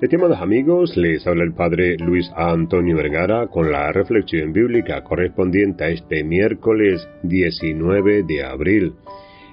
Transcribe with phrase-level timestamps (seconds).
[0.00, 5.90] Estimados amigos, les habla el Padre Luis Antonio Vergara con la reflexión bíblica correspondiente a
[5.90, 8.94] este miércoles 19 de abril.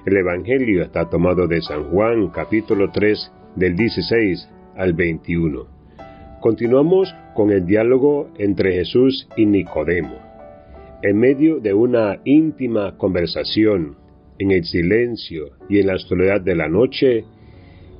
[0.05, 5.67] El Evangelio está tomado de San Juan capítulo 3 del 16 al 21.
[6.39, 10.15] Continuamos con el diálogo entre Jesús y Nicodemo.
[11.03, 13.97] En medio de una íntima conversación,
[14.39, 17.25] en el silencio y en la soledad de la noche,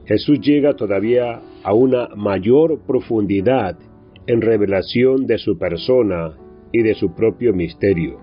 [0.07, 3.77] Jesús llega todavía a una mayor profundidad
[4.25, 6.34] en revelación de su persona
[6.71, 8.17] y de su propio misterio.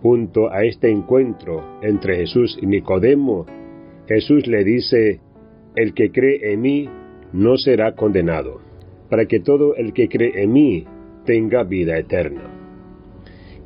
[0.00, 3.44] Junto a este encuentro entre Jesús y Nicodemo,
[4.08, 5.20] Jesús le dice,
[5.76, 6.88] el que cree en mí
[7.34, 8.60] no será condenado,
[9.10, 10.86] para que todo el que cree en mí
[11.26, 12.42] tenga vida eterna.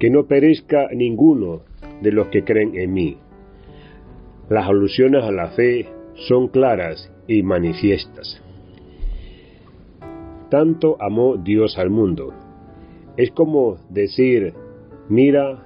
[0.00, 1.62] Que no perezca ninguno
[2.02, 3.18] de los que creen en mí.
[4.50, 8.42] Las alusiones a la fe son claras y manifiestas.
[10.50, 12.32] Tanto amó Dios al mundo.
[13.16, 14.54] Es como decir,
[15.08, 15.64] mira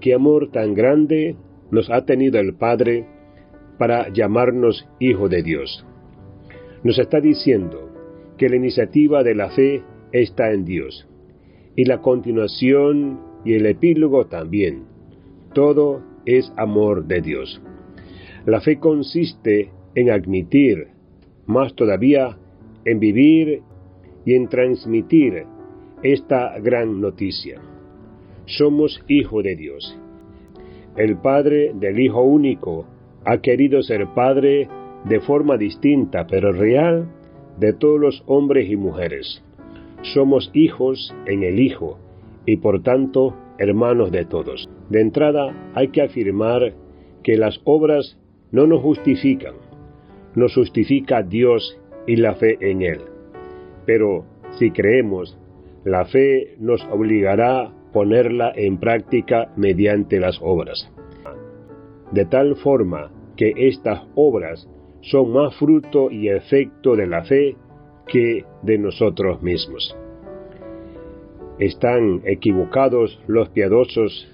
[0.00, 1.36] qué amor tan grande
[1.70, 3.06] nos ha tenido el Padre
[3.78, 5.84] para llamarnos hijo de Dios.
[6.82, 7.90] Nos está diciendo
[8.38, 11.08] que la iniciativa de la fe está en Dios
[11.76, 14.84] y la continuación y el epílogo también.
[15.52, 17.60] Todo es amor de Dios.
[18.46, 20.88] La fe consiste en admitir,
[21.46, 22.36] más todavía
[22.84, 23.62] en vivir
[24.24, 25.44] y en transmitir
[26.02, 27.60] esta gran noticia.
[28.46, 29.98] Somos hijo de Dios.
[30.96, 32.86] El Padre del Hijo único
[33.24, 34.68] ha querido ser Padre
[35.04, 37.08] de forma distinta pero real
[37.58, 39.42] de todos los hombres y mujeres.
[40.02, 41.98] Somos hijos en el Hijo
[42.46, 44.68] y por tanto hermanos de todos.
[44.90, 46.74] De entrada hay que afirmar
[47.22, 48.18] que las obras
[48.52, 49.54] no nos justifican,
[50.34, 53.00] nos justifica Dios y la fe en Él.
[53.86, 54.24] Pero
[54.58, 55.38] si creemos,
[55.84, 60.90] la fe nos obligará a ponerla en práctica mediante las obras.
[62.10, 64.68] De tal forma que estas obras
[65.00, 67.56] son más fruto y efecto de la fe
[68.06, 69.96] que de nosotros mismos.
[71.58, 74.28] Están equivocados los piadosos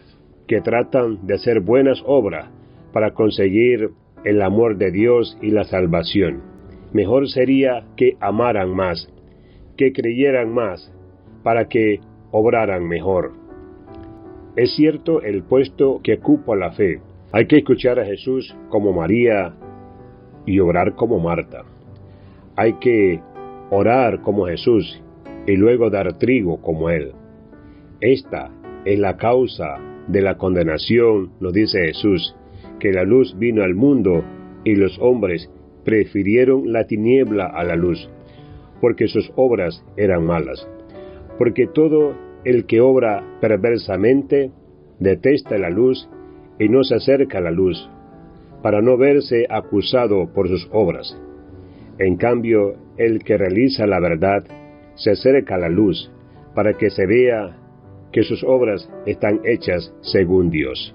[0.46, 2.48] que tratan de hacer buenas obras
[2.92, 3.90] para conseguir
[4.24, 6.42] el amor de Dios y la salvación.
[6.92, 9.12] Mejor sería que amaran más,
[9.76, 10.92] que creyeran más,
[11.42, 12.00] para que
[12.30, 13.32] obraran mejor.
[14.56, 17.00] Es cierto el puesto que ocupa la fe.
[17.32, 19.54] Hay que escuchar a Jesús como María
[20.44, 21.64] y orar como Marta.
[22.56, 23.20] Hay que
[23.70, 25.02] orar como Jesús
[25.46, 27.12] y luego dar trigo como Él.
[28.00, 28.50] Esta
[28.84, 32.34] es la causa de la condenación, nos dice Jesús,
[32.80, 34.24] que la luz vino al mundo
[34.64, 35.48] y los hombres
[35.84, 38.10] prefirieron la tiniebla a la luz,
[38.80, 40.68] porque sus obras eran malas.
[41.38, 42.14] Porque todo
[42.44, 44.50] el que obra perversamente
[44.98, 46.08] detesta la luz
[46.58, 47.88] y no se acerca a la luz,
[48.62, 51.16] para no verse acusado por sus obras.
[51.98, 54.44] En cambio, el que realiza la verdad
[54.94, 56.10] se acerca a la luz,
[56.54, 57.56] para que se vea
[58.12, 60.94] que sus obras están hechas según Dios.